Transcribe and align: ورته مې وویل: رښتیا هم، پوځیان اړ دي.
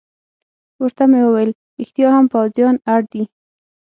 ورته 0.81 1.03
مې 1.09 1.19
وویل: 1.23 1.51
رښتیا 1.79 2.07
هم، 2.15 2.25
پوځیان 2.33 2.75
اړ 2.93 3.01
دي. 3.13 3.23